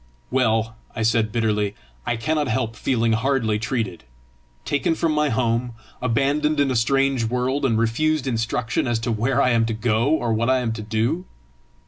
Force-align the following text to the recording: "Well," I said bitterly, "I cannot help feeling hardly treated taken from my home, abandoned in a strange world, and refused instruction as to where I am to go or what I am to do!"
"Well," 0.31 0.75
I 0.95 1.03
said 1.03 1.31
bitterly, 1.31 1.75
"I 2.07 2.17
cannot 2.17 2.47
help 2.47 2.75
feeling 2.75 3.11
hardly 3.11 3.59
treated 3.59 4.03
taken 4.65 4.95
from 4.95 5.11
my 5.11 5.29
home, 5.29 5.73
abandoned 6.01 6.59
in 6.59 6.71
a 6.71 6.75
strange 6.75 7.25
world, 7.25 7.65
and 7.65 7.77
refused 7.77 8.25
instruction 8.25 8.87
as 8.87 8.97
to 8.97 9.11
where 9.11 9.39
I 9.39 9.51
am 9.51 9.67
to 9.67 9.73
go 9.75 10.09
or 10.09 10.33
what 10.33 10.49
I 10.49 10.57
am 10.57 10.71
to 10.73 10.81
do!" 10.81 11.25